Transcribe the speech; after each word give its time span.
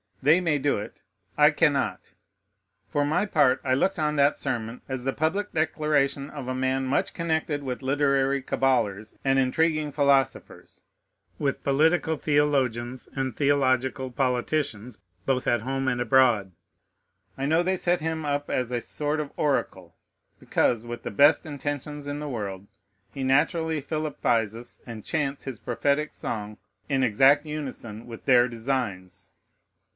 They 0.23 0.41
may 0.41 0.57
do 0.57 0.77
it: 0.79 1.01
I 1.37 1.49
cannot. 1.51 2.13
For 2.87 3.05
my 3.05 3.27
part, 3.27 3.59
I 3.63 3.73
looked 3.75 3.99
on 3.99 4.15
that 4.15 4.37
sermon 4.37 4.81
as 4.89 5.03
the 5.03 5.13
public 5.13 5.51
declaration 5.51 6.29
of 6.31 6.47
a 6.47 6.55
man 6.55 6.85
much 6.85 7.13
connected 7.13 7.63
with 7.63 7.81
literary 7.83 8.41
caballers 8.41 9.17
and 9.23 9.37
intriguing 9.37 9.91
philosophers, 9.91 10.81
with 11.37 11.63
political 11.63 12.17
theologians 12.17 13.09
and 13.15 13.35
theological 13.35 14.11
politicians, 14.11 14.99
both 15.25 15.45
at 15.47 15.61
home 15.61 15.87
and 15.87 16.01
abroad. 16.01 16.51
I 17.37 17.45
know 17.45 17.61
they 17.63 17.77
set 17.77 18.01
him 18.01 18.23
up 18.25 18.49
as 18.49 18.71
a 18.71 18.81
sort 18.81 19.19
of 19.19 19.31
oracle; 19.37 19.95
because, 20.39 20.83
with 20.85 21.01
the 21.03 21.11
best 21.11 21.45
intentions 21.47 22.07
in 22.07 22.19
the 22.19 22.29
world, 22.29 22.67
he 23.11 23.23
naturally 23.23 23.81
philippizes, 23.81 24.81
and 24.85 25.05
chants 25.05 25.43
his 25.45 25.59
prophetic 25.59 26.13
song 26.13 26.57
in 26.89 27.03
exact 27.03 27.45
unison 27.45 28.07
with 28.07 28.25
their 28.25 28.47
designs. 28.47 29.29